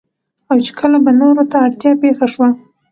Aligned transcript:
او 0.49 0.55
چې 0.65 0.71
کله 0.79 0.97
به 1.05 1.11
نورو 1.21 1.43
ته 1.51 1.57
اړتيا 1.65 1.91
پېښه 2.03 2.25
شوه 2.33 2.49